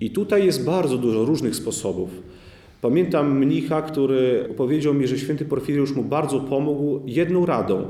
[0.00, 2.10] I tutaj jest bardzo dużo różnych sposobów.
[2.80, 7.84] Pamiętam mnicha, który powiedział mi, że święty Porfiriusz mu bardzo pomógł jedną radą.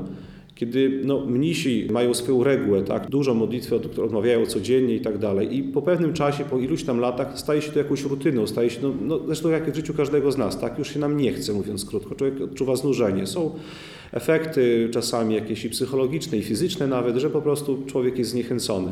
[0.55, 5.57] Kiedy no, mnisi mają swoją regułę, tak, dużo modlitwy, od- odmawiają codziennie i tak dalej
[5.57, 8.79] i po pewnym czasie, po iluś tam latach staje się to jakąś rutyną, staje się,
[8.81, 11.53] no, no, zresztą jak w życiu każdego z nas, tak, już się nam nie chce,
[11.53, 13.27] mówiąc krótko, człowiek odczuwa znużenie.
[13.27, 13.51] Są
[14.11, 18.91] efekty czasami jakieś i psychologiczne i fizyczne nawet, że po prostu człowiek jest zniechęcony.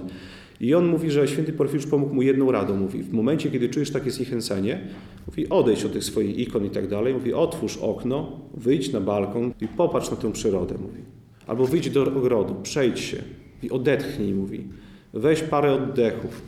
[0.62, 2.78] I on mówi, że święty Porfiriusz pomógł mu jedną radą.
[2.78, 4.80] Mówi, w momencie, kiedy czujesz takie zniechęcenie,
[5.28, 7.14] mówi, odejdź od tych swoich ikon i tak dalej.
[7.14, 11.19] Mówi, otwórz okno, wyjdź na balkon i popatrz na tę przyrodę, mówi.
[11.50, 13.18] Albo wyjdź do ogrodu, przejdź się
[13.64, 14.64] i odetchnij, mówi.
[15.14, 16.42] Weź parę oddechów.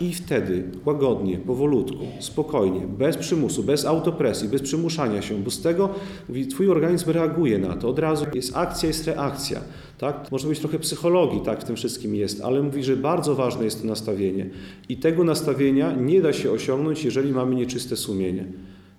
[0.00, 5.88] I wtedy łagodnie, powolutku, spokojnie, bez przymusu, bez autopresji, bez przymuszania się, bo z tego
[6.28, 7.88] mówi, twój organizm reaguje na to.
[7.88, 9.60] Od razu jest akcja, jest reakcja.
[9.98, 10.32] Tak?
[10.32, 13.80] Może być trochę psychologii, tak w tym wszystkim jest, ale mówi, że bardzo ważne jest
[13.82, 14.50] to nastawienie.
[14.88, 18.44] I tego nastawienia nie da się osiągnąć, jeżeli mamy nieczyste sumienie.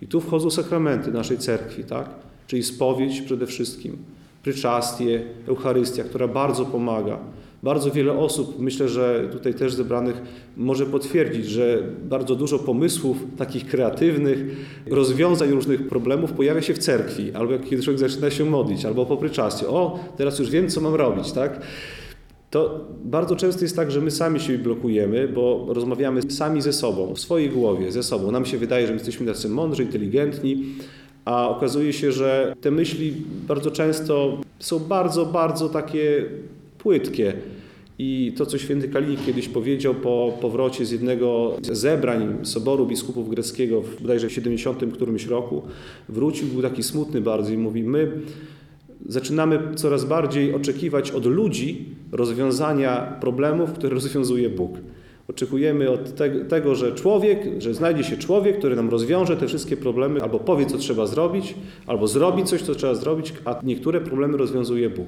[0.02, 2.10] I tu wchodzą sakramenty naszej cerkwi, tak?
[2.48, 3.98] czyli spowiedź przede wszystkim,
[4.44, 7.20] pryczastie, Eucharystia, która bardzo pomaga.
[7.64, 10.22] Bardzo wiele osób, myślę, że tutaj też zebranych,
[10.58, 14.40] może potwierdzić, że bardzo dużo pomysłów takich kreatywnych,
[14.90, 19.06] rozwiązań różnych problemów pojawia się w cerkwi, albo jak kiedy człowiek zaczyna się modlić, albo
[19.06, 19.68] po pryczastie.
[19.68, 21.62] O, teraz już wiem, co mam robić, tak?
[22.50, 27.14] To bardzo często jest tak, że my sami się blokujemy, bo rozmawiamy sami ze sobą,
[27.16, 28.32] w swojej głowie, ze sobą.
[28.32, 30.66] Nam się wydaje, że my jesteśmy tacy mądrzy, inteligentni,
[31.30, 33.14] a okazuje się, że te myśli
[33.48, 36.26] bardzo często są bardzo, bardzo takie
[36.78, 37.34] płytkie.
[38.00, 43.30] I to, co święty Kalinik kiedyś powiedział po powrocie z jednego z zebrań Soboru Biskupów
[43.30, 45.62] Greckiego w bodajże w 70 którymś roku,
[46.10, 48.12] wrócił, był taki smutny bardzo i mówi, my
[49.08, 54.72] zaczynamy coraz bardziej oczekiwać od ludzi rozwiązania problemów, które rozwiązuje Bóg.
[55.30, 59.78] Oczekujemy od te, tego, że człowiek, że znajdzie się człowiek, który nam rozwiąże te wszystkie
[59.78, 61.56] problemy, albo powie, co trzeba zrobić,
[61.88, 65.08] albo zrobi coś, co trzeba zrobić, a niektóre problemy rozwiązuje Bóg.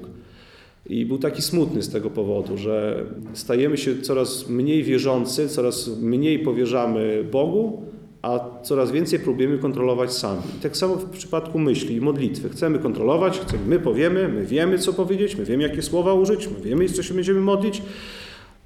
[0.90, 6.40] I był taki smutny z tego powodu, że stajemy się coraz mniej wierzący, coraz mniej
[6.40, 7.82] powierzamy Bogu,
[8.22, 10.42] a coraz więcej próbujemy kontrolować sami.
[10.60, 12.50] I tak samo w przypadku myśli i modlitwy.
[12.50, 16.64] Chcemy kontrolować, chcemy, my powiemy, my wiemy, co powiedzieć, my wiemy, jakie słowa użyć, my
[16.64, 17.82] wiemy, co się będziemy modlić,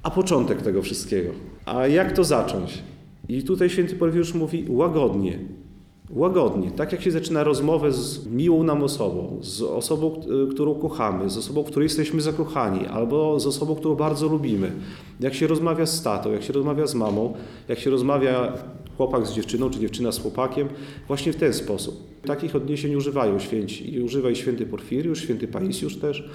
[0.05, 1.29] a początek tego wszystkiego.
[1.65, 2.83] A jak to zacząć?
[3.29, 5.39] I tutaj święty Porfiriusz mówi łagodnie,
[6.09, 11.29] Łagodnie, tak jak się zaczyna rozmowę z miłą nam osobą, z osobą, y, którą kochamy,
[11.29, 14.71] z osobą, w której jesteśmy zakochani, albo z osobą, którą bardzo lubimy.
[15.19, 17.33] Jak się rozmawia z tatą, jak się rozmawia z mamą,
[17.67, 18.53] jak się rozmawia
[18.97, 20.67] chłopak z dziewczyną, czy dziewczyna z chłopakiem,
[21.07, 22.15] właśnie w ten sposób.
[22.25, 23.95] Takich odniesień używają święci.
[23.95, 26.29] I święty Porfiriusz, święty Paisiusz też.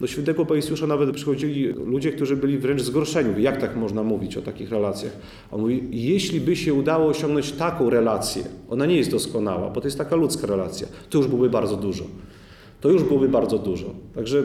[0.00, 3.42] Do świętego Paisiusza nawet przychodzili ludzie, którzy byli wręcz zgorszeni.
[3.42, 5.12] Jak tak można mówić o takich relacjach?
[5.50, 9.86] On mówi, jeśli by się udało osiągnąć taką relację, ona nie jest doskonała, bo to
[9.86, 12.04] jest taka ludzka relacja, to już byłoby bardzo dużo.
[12.80, 13.94] To już byłoby bardzo dużo.
[14.14, 14.44] Także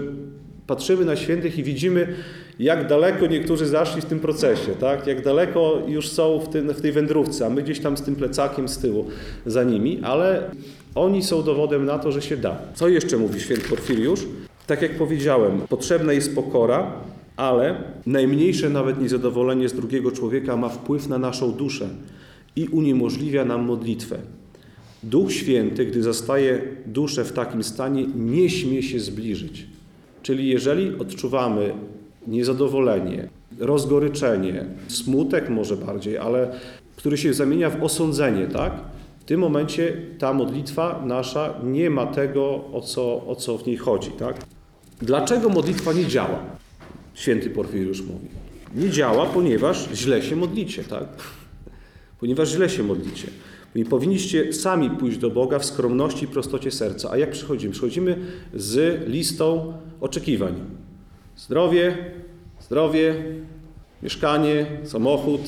[0.67, 2.15] patrzymy na świętych i widzimy,
[2.61, 5.07] jak daleko niektórzy zaszli w tym procesie, tak?
[5.07, 8.15] jak daleko już są w, tym, w tej wędrówce, a my gdzieś tam z tym
[8.15, 9.05] plecakiem z tyłu
[9.45, 10.51] za nimi, ale
[10.95, 12.57] oni są dowodem na to, że się da.
[12.73, 14.27] Co jeszcze mówi święty Porfiriusz?
[14.67, 16.91] Tak jak powiedziałem, potrzebna jest pokora,
[17.37, 21.89] ale najmniejsze nawet niezadowolenie z drugiego człowieka ma wpływ na naszą duszę
[22.55, 24.17] i uniemożliwia nam modlitwę.
[25.03, 29.65] Duch Święty, gdy zastaje duszę w takim stanie, nie śmie się zbliżyć.
[30.23, 31.73] Czyli jeżeli odczuwamy
[32.27, 33.29] niezadowolenie,
[33.59, 36.51] rozgoryczenie, smutek może bardziej, ale
[36.95, 38.73] który się zamienia w osądzenie, tak?
[39.19, 43.77] W tym momencie ta modlitwa nasza nie ma tego, o co, o co w niej
[43.77, 44.35] chodzi, tak?
[45.01, 46.39] Dlaczego modlitwa nie działa?
[47.13, 48.27] Święty Porfiriusz mówi.
[48.75, 51.07] Nie działa, ponieważ źle się modlicie, tak?
[52.19, 53.27] Ponieważ źle się modlicie.
[53.75, 57.09] I powinniście sami pójść do Boga w skromności i prostocie serca.
[57.11, 57.73] A jak przychodzimy?
[57.73, 58.17] Przychodzimy
[58.53, 60.53] z listą oczekiwań.
[61.41, 61.97] Zdrowie,
[62.59, 63.15] zdrowie,
[64.03, 65.41] mieszkanie, samochód,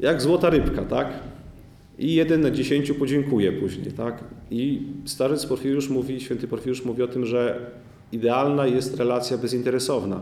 [0.00, 1.08] jak złota rybka, tak?
[1.98, 4.24] I jeden na dziesięciu podziękuje później, tak?
[4.50, 7.70] I starzec Porfiriusz mówi, święty Porfiriusz mówi o tym, że
[8.12, 10.20] idealna jest relacja bezinteresowna.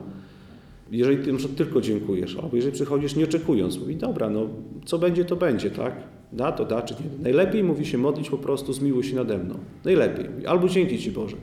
[0.90, 4.49] Jeżeli ty tylko dziękujesz, albo jeżeli przychodzisz nie oczekując, mówi, dobra, no
[4.85, 5.94] co będzie, to będzie, tak?
[6.33, 7.23] Da, to da, czy nie.
[7.23, 9.55] Najlepiej mówi się modlić po prostu zmiłuj się nade mną.
[9.85, 10.27] Najlepiej.
[10.46, 11.37] Albo dzięki Ci Boże.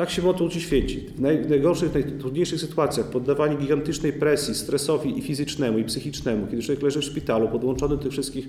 [0.00, 1.00] Tak się modlą ci święci.
[1.00, 6.82] W naj- najgorszych, najtrudniejszych sytuacjach, poddawani gigantycznej presji, stresowi i fizycznemu, i psychicznemu, kiedy człowiek
[6.82, 8.48] leży w szpitalu, podłączony do tych wszystkich,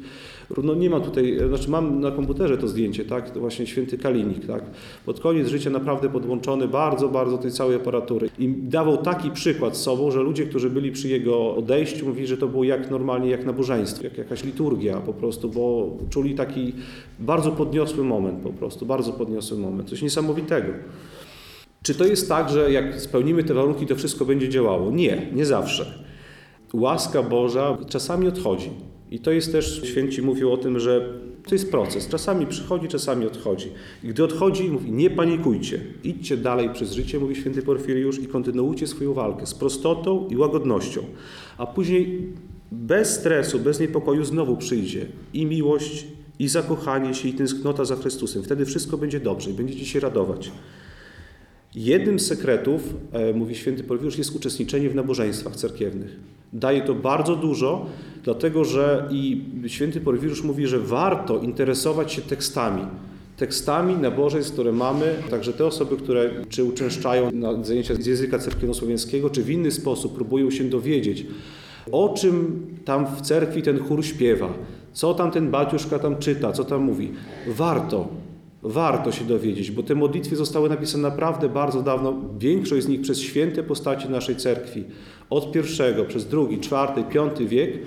[0.63, 4.45] no nie ma tutaj, znaczy mam na komputerze to zdjęcie, tak, to właśnie święty Kalinik,
[4.45, 4.63] tak,
[5.05, 9.81] pod koniec życia naprawdę podłączony bardzo, bardzo tej całej aparatury i dawał taki przykład z
[9.81, 13.45] sobą, że ludzie, którzy byli przy jego odejściu, mówili, że to było jak normalnie, jak
[13.45, 16.73] nabożeństwo, jak jakaś liturgia po prostu, bo czuli taki
[17.19, 20.73] bardzo podniosły moment po prostu, bardzo podniosły moment, coś niesamowitego.
[21.83, 24.91] Czy to jest tak, że jak spełnimy te warunki, to wszystko będzie działało?
[24.91, 25.85] Nie, nie zawsze.
[26.73, 28.69] Łaska Boża czasami odchodzi.
[29.11, 32.07] I to jest też, święci mówią o tym, że to jest proces.
[32.07, 33.71] Czasami przychodzi, czasami odchodzi.
[34.03, 35.81] I gdy odchodzi, mówi, nie panikujcie.
[36.03, 41.01] Idźcie dalej przez życie, mówi święty Porfiriusz, i kontynuujcie swoją walkę z prostotą i łagodnością.
[41.57, 42.33] A później
[42.71, 46.05] bez stresu, bez niepokoju znowu przyjdzie i miłość,
[46.39, 48.43] i zakochanie się, i tęsknota za Chrystusem.
[48.43, 50.51] Wtedy wszystko będzie dobrze i będziecie się radować.
[51.75, 56.19] Jednym z sekretów, e, mówi święty Porfiriusz, jest uczestniczenie w nabożeństwach cerkiewnych.
[56.53, 57.85] Daje to bardzo dużo,
[58.23, 62.83] dlatego że i święty Porfiriusz mówi, że warto interesować się tekstami.
[63.37, 69.29] Tekstami nabożeństw, które mamy, także te osoby, które czy uczęszczają na zajęcia z języka cerkiewnosłowiańskiego,
[69.29, 71.25] czy w inny sposób próbują się dowiedzieć,
[71.91, 74.53] o czym tam w cerkwi ten chór śpiewa,
[74.93, 77.11] co tam ten baciuszka tam czyta, co tam mówi.
[77.47, 78.07] Warto,
[78.63, 83.19] warto się dowiedzieć, bo te modlitwy zostały napisane naprawdę bardzo dawno, większość z nich przez
[83.19, 84.83] święte postaci naszej cerkwi,
[85.29, 87.79] od pierwszego, przez drugi, czwarty, piąty wiek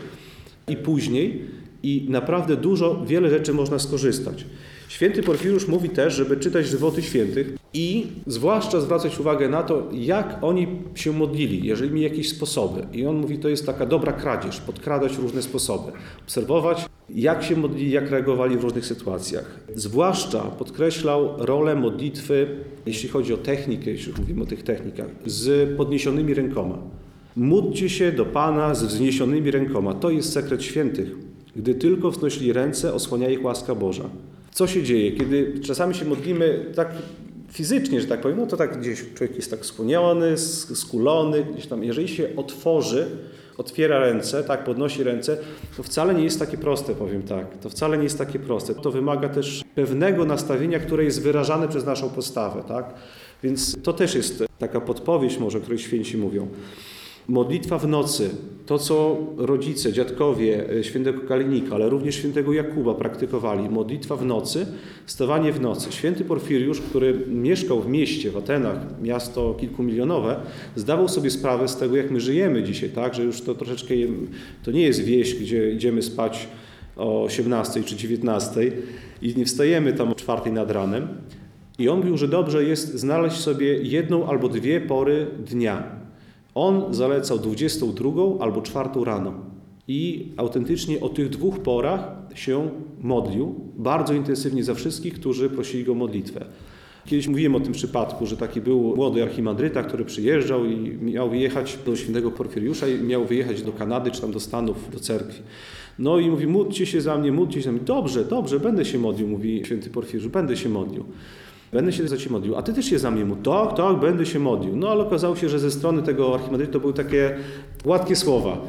[0.69, 1.45] i później.
[1.83, 4.45] I naprawdę dużo, wiele rzeczy można skorzystać.
[4.89, 10.39] Święty Porfiriusz mówi też, żeby czytać żywoty świętych i zwłaszcza zwracać uwagę na to, jak
[10.43, 12.87] oni się modlili, jeżeli mieli jakieś sposoby.
[12.93, 15.93] I on mówi, to jest taka dobra kradzież, podkradać różne sposoby.
[16.23, 19.61] Obserwować, jak się modlili, jak reagowali w różnych sytuacjach.
[19.75, 22.47] Zwłaszcza podkreślał rolę modlitwy,
[22.87, 26.79] jeśli chodzi o technikę, jeśli mówimy o tych technikach, z podniesionymi rękoma.
[27.37, 29.95] Módlcie się do Pana z wzniesionymi rękoma.
[29.95, 31.11] To jest sekret świętych.
[31.57, 34.05] Gdy tylko wznosili ręce, osłania ich łaska Boża.
[34.55, 36.93] Co się dzieje, kiedy czasami się modlimy tak
[37.53, 40.39] fizycznie, że tak powiem, no to tak gdzieś człowiek jest tak skłoniony,
[40.75, 43.07] skulony, gdzieś tam, jeżeli się otworzy,
[43.59, 45.39] otwiera ręce, tak, podnosi ręce,
[45.77, 47.59] to wcale nie jest takie proste, powiem tak.
[47.59, 48.75] To wcale nie jest takie proste.
[48.75, 52.95] To wymaga też pewnego nastawienia, które jest wyrażane przez naszą postawę, tak.
[53.43, 56.49] Więc to też jest taka podpowiedź może, o której święci mówią.
[57.29, 58.31] Modlitwa w nocy,
[58.67, 63.69] to co rodzice, dziadkowie e, świętego Kalinika, ale również świętego Jakuba praktykowali.
[63.69, 64.67] Modlitwa w nocy,
[65.07, 65.93] stawanie w nocy.
[65.93, 70.37] Święty Porfiriusz, który mieszkał w mieście, w Atenach, miasto kilkumilionowe,
[70.77, 73.15] zdawał sobie sprawę z tego, jak my żyjemy dzisiaj, tak?
[73.15, 73.95] że już to troszeczkę,
[74.65, 76.49] to nie jest wieś, gdzie idziemy spać
[76.97, 78.73] o 18 czy 19
[79.23, 81.09] i nie wstajemy tam o 4 nad ranem.
[81.79, 86.04] I on mówił, że dobrze jest znaleźć sobie jedną albo dwie pory dnia,
[86.55, 89.35] on zalecał 22 albo 4 rano
[89.89, 95.93] i autentycznie o tych dwóch porach się modlił bardzo intensywnie za wszystkich, którzy prosili go
[95.93, 96.45] o modlitwę.
[97.07, 101.79] Kiedyś mówiłem o tym przypadku, że taki był młody archimandryta, który przyjeżdżał i miał wyjechać
[101.87, 105.43] do świętego Porfiriusza i miał wyjechać do Kanady czy tam do Stanów, do cerkwi.
[105.99, 107.81] No i mówi, módlcie się za mnie, módlcie się za mnie.
[107.81, 111.05] Dobrze, dobrze, będę się modlił, mówi święty Porfiriusz, będę się modlił.
[111.75, 112.57] Będę się za Ciebie modlił.
[112.57, 113.45] A Ty też się za mnie modlił.
[113.45, 114.77] Tak, tak, będę się modlił.
[114.77, 117.37] No ale okazało się, że ze strony tego archimandryty to były takie
[117.85, 118.61] gładkie słowa,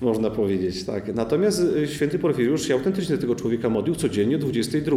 [0.00, 0.84] można powiedzieć.
[0.84, 1.14] Tak.
[1.14, 4.96] Natomiast y, święty Porfiriusz się autentycznie tego człowieka modlił codziennie o 22.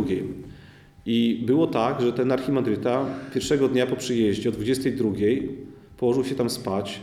[1.05, 5.11] I było tak, że ten archimandryta pierwszego dnia po przyjeździe o 22
[5.97, 6.99] położył się tam spać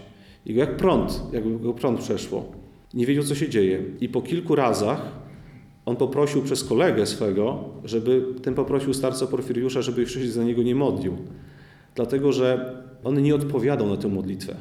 [0.47, 2.53] i go jak prąd, jakby go prąd przeszło.
[2.95, 3.83] Nie wiedział, co się dzieje.
[4.01, 5.24] I po kilku razach
[5.87, 10.63] on poprosił przez kolegę swego, żeby ten poprosił starca Porfiriusza, żeby jeszcze się za niego
[10.63, 11.17] nie modlił.
[11.95, 14.57] Dlatego, że on nie odpowiadał na tę modlitwę.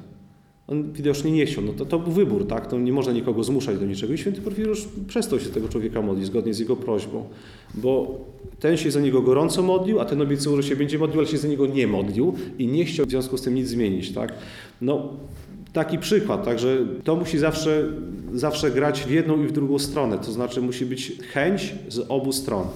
[0.67, 1.63] On widocznie nie chciał.
[1.63, 2.67] No to, to był wybór, tak?
[2.67, 4.13] To nie można nikogo zmuszać do niczego.
[4.13, 7.25] I święty Porfiriusz przestał się tego człowieka modlić zgodnie z jego prośbą.
[7.73, 8.19] Bo
[8.59, 11.37] ten się za niego gorąco modlił, a ten obiecywał, że się będzie modlił, ale się
[11.37, 14.33] za niego nie modlił i nie chciał w związku z tym nic zmienić, tak?
[14.81, 15.09] No,
[15.73, 17.83] taki przykład, także to musi zawsze,
[18.33, 22.31] zawsze grać w jedną i w drugą stronę, to znaczy musi być chęć z obu
[22.31, 22.67] stron.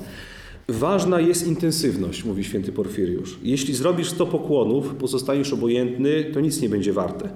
[0.70, 3.40] Ważna jest intensywność, mówi święty Porfiriusz.
[3.44, 7.30] Jeśli zrobisz 100 pokłonów, pozostaniesz obojętny, to nic nie będzie warte.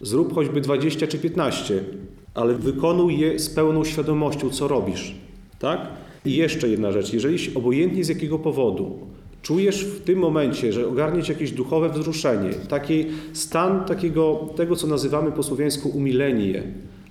[0.00, 1.84] Zrób choćby 20 czy 15,
[2.34, 5.14] ale wykonuj je z pełną świadomością, co robisz.
[5.58, 5.88] Tak?
[6.24, 7.12] I jeszcze jedna rzecz.
[7.12, 8.98] Jeżeli obojętnie z jakiego powodu
[9.46, 15.32] czujesz w tym momencie, że ogarnie jakieś duchowe wzruszenie, taki stan takiego, tego, co nazywamy
[15.32, 16.62] po słowiańsku umilenie,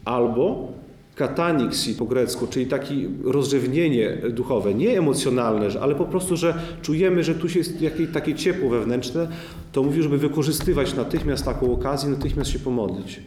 [0.06, 0.68] albo
[1.16, 7.36] kataniksi po grecku, czyli takie rozrzewnienie duchowe, nie emocjonalne, ale po prostu, że czujemy, że
[7.36, 9.28] tu jest jakieś takie ciepło wewnętrzne,
[9.72, 13.20] to mówi, żeby wykorzystywać natychmiast taką okazję, natychmiast się pomodlić.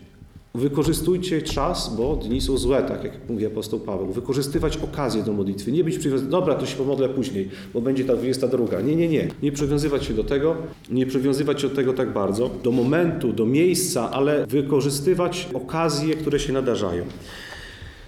[0.54, 4.12] Wykorzystujcie czas, bo dni są złe, tak jak mówi apostoł Paweł.
[4.12, 5.72] Wykorzystywać okazję do modlitwy.
[5.72, 8.80] Nie być przywiązany, dobra, to się pomodlę później, bo będzie ta 22.
[8.80, 9.28] Nie, nie, nie.
[9.42, 10.56] Nie przywiązywać się do tego,
[10.90, 16.40] nie przywiązywać się do tego tak bardzo, do momentu, do miejsca, ale wykorzystywać okazje, które
[16.40, 17.04] się nadarzają.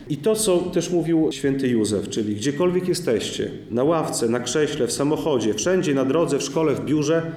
[0.08, 4.92] I to, co też mówił święty Józef, czyli gdziekolwiek jesteście, na ławce, na krześle, w
[4.92, 7.32] samochodzie, wszędzie, na drodze, w szkole, w biurze,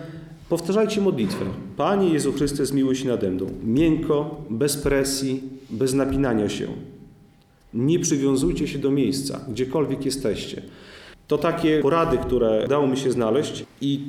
[0.49, 1.45] Powtarzajcie modlitwę.
[1.77, 3.45] Panie Jezu Chryste, zmiłuj się nade mną.
[3.63, 6.67] Miękko, bez presji, bez napinania się.
[7.73, 10.61] Nie przywiązujcie się do miejsca, gdziekolwiek jesteście.
[11.27, 13.99] To takie porady, które udało mi się znaleźć i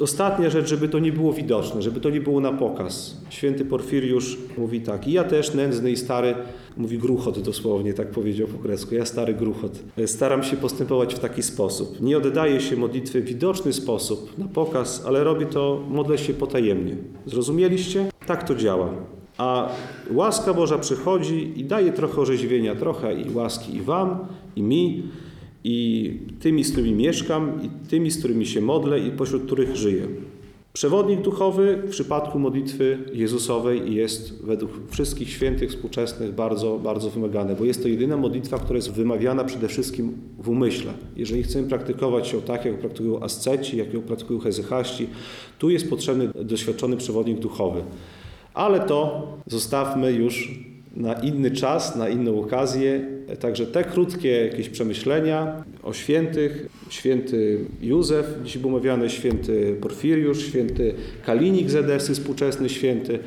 [0.00, 3.16] ostatnia rzecz, żeby to nie było widoczne, żeby to nie było na pokaz.
[3.28, 6.34] Święty Porfiriusz mówi tak, i ja też nędzny i stary,
[6.76, 9.78] mówi gruchot dosłownie, tak powiedział po grecku, ja stary gruchot.
[10.06, 12.00] Staram się postępować w taki sposób.
[12.00, 16.96] Nie oddaję się modlitwy w widoczny sposób, na pokaz, ale robię to, modlę się potajemnie.
[17.26, 18.06] Zrozumieliście?
[18.26, 18.90] Tak to działa.
[19.38, 19.68] A
[20.10, 24.18] łaska Boża przychodzi i daje trochę orzeźwienia, trochę i łaski i wam,
[24.56, 25.02] i mi,
[25.64, 26.10] i
[26.40, 30.06] tymi, z którymi mieszkam, i tymi, z którymi się modlę, i pośród których żyję.
[30.72, 37.64] Przewodnik duchowy w przypadku modlitwy Jezusowej jest według wszystkich świętych współczesnych bardzo, bardzo wymagany, bo
[37.64, 40.92] jest to jedyna modlitwa, która jest wymawiana przede wszystkim w umyśle.
[41.16, 45.06] Jeżeli chcemy praktykować ją tak, jak praktykują asceci, jak ją praktykują hezychaści,
[45.58, 47.82] tu jest potrzebny doświadczony przewodnik duchowy.
[48.54, 50.60] Ale to zostawmy już
[50.96, 53.13] na inny czas, na inną okazję.
[53.40, 60.94] Także te krótkie jakieś przemyślenia o świętych, święty Józef, dziś był omawiany święty Porfiriusz, święty
[61.26, 63.18] Kalinik z Edesy, współczesny święty.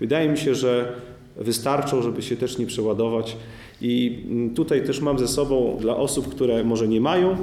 [0.00, 0.92] Wydaje mi się, że
[1.36, 3.36] wystarczą, żeby się też nie przeładować.
[3.80, 7.36] I tutaj też mam ze sobą dla osób, które może nie mają,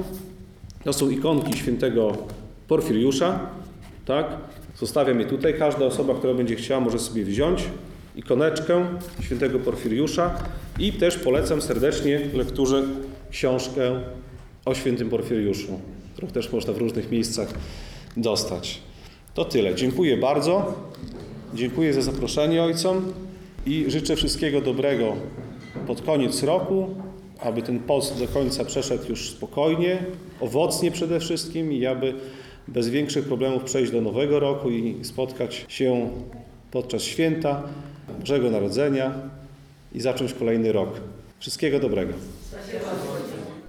[0.84, 2.16] to są ikonki świętego
[2.68, 3.40] Porfiriusza,
[4.04, 4.26] tak?
[4.76, 5.54] Zostawiam je tutaj.
[5.58, 7.64] Każda osoba, która będzie chciała, może sobie wziąć
[8.16, 8.86] ikoneczkę
[9.20, 10.34] świętego Porfiriusza
[10.78, 12.82] i też polecam serdecznie lekturze
[13.30, 14.00] książkę
[14.64, 15.80] o świętym Porfiriuszu,
[16.12, 17.48] którą też można w różnych miejscach
[18.16, 18.80] dostać.
[19.34, 19.74] To tyle.
[19.74, 20.74] Dziękuję bardzo.
[21.54, 23.12] Dziękuję za zaproszenie ojcom
[23.66, 25.16] i życzę wszystkiego dobrego
[25.86, 26.88] pod koniec roku,
[27.40, 29.98] aby ten post do końca przeszedł już spokojnie,
[30.40, 32.14] owocnie przede wszystkim i aby
[32.68, 36.10] bez większych problemów przejść do nowego roku i spotkać się
[36.70, 37.62] podczas święta
[38.20, 39.12] Bożego Narodzenia
[39.94, 41.00] i zacząć kolejny rok.
[41.38, 42.12] Wszystkiego dobrego.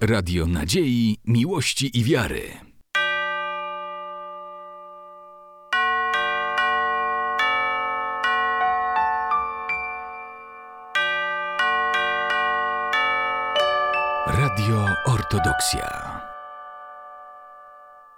[0.00, 2.40] Radio Nadziei, Miłości i Wiary.
[14.26, 16.15] Radio Ortodoksja.